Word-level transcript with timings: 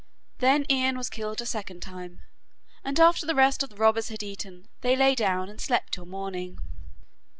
Then 0.39 0.65
Ian 0.67 0.97
was 0.97 1.11
killed 1.11 1.41
a 1.41 1.45
second 1.45 1.81
time, 1.81 2.21
and 2.83 2.99
after 2.99 3.27
the 3.27 3.35
rest 3.35 3.61
of 3.61 3.69
the 3.69 3.75
robbers 3.75 4.09
had 4.09 4.23
eaten, 4.23 4.67
they 4.81 4.95
lay 4.95 5.13
down 5.13 5.47
and 5.47 5.61
slept 5.61 5.93
till 5.93 6.07
morning. 6.07 6.57